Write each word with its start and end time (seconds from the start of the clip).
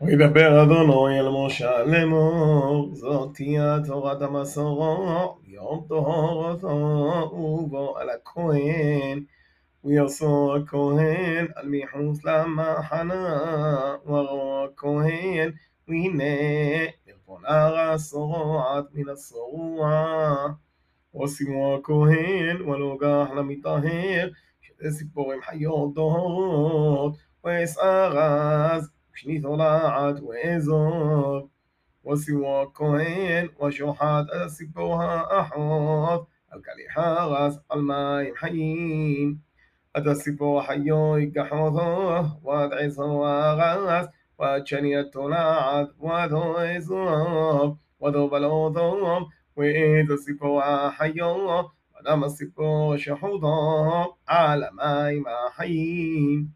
וידבר 0.00 0.62
אדוני 0.62 1.20
אל 1.20 1.28
משה 1.28 1.84
לאמור, 1.84 2.94
זאת 2.94 3.34
תהיה 3.34 3.76
תורת 3.86 4.22
המסורו, 4.22 5.38
יום 5.44 5.84
טהרתו 5.88 7.30
ובו 7.32 7.98
על 7.98 8.10
הכהן, 8.10 9.24
ויעשו 9.84 10.56
הכהן 10.56 11.46
על 11.54 11.68
מחוץ 11.68 12.24
למחנה, 12.24 13.96
וראו 14.06 14.64
הכהן, 14.64 15.50
והנה 15.88 16.24
הרס 17.44 18.10
שורעת 18.10 18.84
מן 18.94 19.08
השרוע. 19.08 20.46
ושימו 21.22 21.74
הכהן 21.74 22.62
ולוגח 22.62 23.26
למטהר, 23.36 24.28
שזה 24.60 24.98
ציפורים 24.98 25.40
חיות 25.42 25.94
טהורות, 25.94 27.16
ואסער 27.44 28.18
אז 28.18 28.95
شني 29.16 29.40
طلعت 29.40 30.20
وإزر 30.22 31.46
وسوى 32.04 32.72
كهين 32.78 33.48
وشحات 33.60 34.26
أتسبوها 34.30 35.40
أحوض 35.40 36.26
الكلي 36.54 36.88
حاغس 36.88 37.58
المايم 37.74 38.34
حيين 38.36 39.40
أتسبو 39.96 40.60
حيوي 40.60 41.26
كحوضه 41.26 42.44
وادعيس 42.44 42.98
وغس 42.98 44.08
واتشني 44.38 45.00
التلعت 45.00 45.88
وذويزهم 45.98 47.78
وذوبلوذهم 48.00 49.26
وإتسبوها 49.56 50.90
حيوه 50.90 51.72
ولما 51.96 52.26
السبو 52.26 52.96
شحوضه 52.96 54.16
على 54.28 54.70
مايم 54.72 55.24
حيين. 55.56 56.52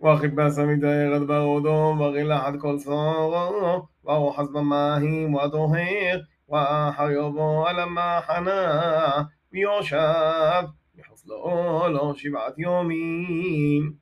وخباس 0.01 0.59
مدير 0.59 1.25
برودو 1.25 1.71
وغلا 1.71 2.39
حد 2.39 2.57
كل 2.57 2.81
صار 2.81 3.89
وهو 4.03 4.33
حسب 4.33 4.57
ماهي 4.57 5.25
وطهير 5.25 6.27
وحيوبو 6.49 7.69
لما 7.69 8.21
حنا 8.21 9.29
ويوشب 9.53 10.71
يحصلوا 10.95 11.89
له 11.89 12.15
شبعة 12.15 12.55
يومين 12.59 13.99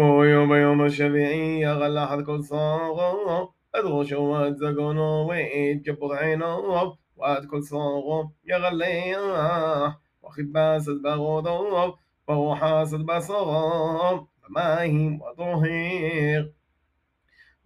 ويوم 0.00 0.54
يوم 0.54 0.84
الشفيعي 0.84 1.66
غلا 1.66 2.06
حد 2.06 2.20
كل 2.22 2.44
صاغم 2.44 3.48
أدغش 3.74 4.12
واتزقون 4.12 4.98
ويتجبط 4.98 6.10
عينهم 6.12 6.96
وات 7.16 7.46
كل 7.46 7.62
صاغم 7.62 8.30
يا 8.44 8.56
غليح 8.56 9.18
واخد 10.22 10.44
باسد 10.52 11.02
بغضب 11.02 11.94
فهو 12.28 12.54
حاسد 12.56 13.00
بصغم 13.06 14.26
فماهم 14.42 15.22
وطهير. 15.22 16.54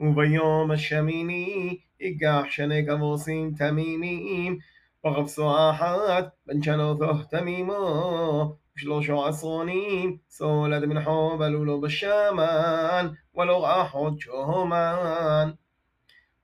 وبيوم 0.00 0.72
الشميني 0.72 1.80
يقاح 2.00 2.50
شنك 2.50 2.88
أبوسين 2.88 3.54
تميمين 3.54 4.58
وغفصوا 5.04 5.70
أحد 5.70 6.30
بنشلو 6.46 6.98
ثه 6.98 7.22
تميمه. 7.22 8.63
ושלושו 8.77 9.25
עשרונים 9.25 10.17
סולד 10.29 10.85
מנחו 10.85 11.37
בלולו 11.37 11.81
בשמן, 11.81 13.07
ולא 13.35 13.67
רחות 13.67 14.19
שומן. 14.19 15.49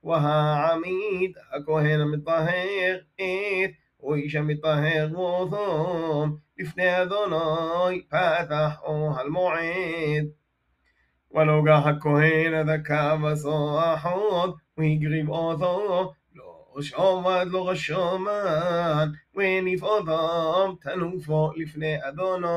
והעמיד 0.04 1.32
הכהן 1.52 2.02
המטהר 2.02 2.98
את 3.16 3.72
ואיש 4.04 4.36
המטהר 4.36 5.08
ותום 5.12 6.38
לפני 6.60 7.02
אדוני 7.02 8.02
פתח 8.10 8.80
אוהל 8.84 9.30
מועד. 9.30 10.26
ולוגח 11.32 11.82
הכהן 11.86 12.54
עד 12.54 12.70
הקו 12.70 13.30
הסוחוד 13.30 14.56
והגריב 14.78 15.30
אותו 15.30 16.14
לא 16.76 16.82
שומד 16.82 17.48
לא 17.48 17.70
רשומן 17.70 19.12
והניף 19.36 19.84
אותם 19.84 20.74
תנופו 20.82 21.52
לפני 21.56 21.96
אדוני 22.08 22.48